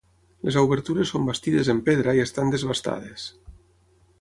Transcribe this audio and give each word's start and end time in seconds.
Les 0.47 0.55
obertures 0.61 1.11
són 1.15 1.27
bastides 1.27 1.69
en 1.75 1.81
pedra 1.91 2.17
i 2.21 2.25
estan 2.25 2.55
desbastades. 2.57 3.29